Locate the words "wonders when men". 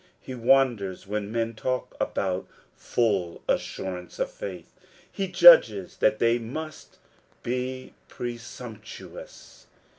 0.33-1.53